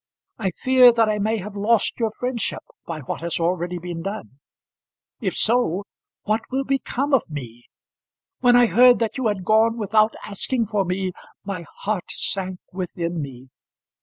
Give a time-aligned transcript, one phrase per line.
[0.39, 4.39] I fear that I may have lost your friendship by what has already been done.
[5.19, 5.83] If so,
[6.23, 7.65] what will become of me?
[8.39, 11.11] When I heard that you had gone without asking for me,
[11.43, 13.49] my heart sank within me.